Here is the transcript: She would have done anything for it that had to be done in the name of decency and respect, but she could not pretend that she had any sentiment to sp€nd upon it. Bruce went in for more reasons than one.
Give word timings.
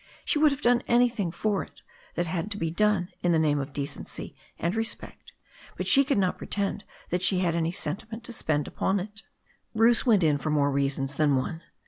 She 0.25 0.39
would 0.39 0.51
have 0.51 0.63
done 0.63 0.81
anything 0.87 1.31
for 1.31 1.61
it 1.61 1.83
that 2.15 2.25
had 2.25 2.49
to 2.49 2.57
be 2.57 2.71
done 2.71 3.09
in 3.21 3.33
the 3.33 3.37
name 3.37 3.59
of 3.59 3.71
decency 3.71 4.35
and 4.57 4.73
respect, 4.73 5.31
but 5.77 5.85
she 5.85 6.03
could 6.03 6.17
not 6.17 6.39
pretend 6.39 6.85
that 7.11 7.21
she 7.21 7.41
had 7.41 7.55
any 7.55 7.71
sentiment 7.71 8.23
to 8.23 8.31
sp€nd 8.31 8.67
upon 8.67 8.99
it. 8.99 9.21
Bruce 9.75 10.03
went 10.03 10.23
in 10.23 10.39
for 10.39 10.49
more 10.49 10.71
reasons 10.71 11.13
than 11.13 11.35
one. 11.35 11.61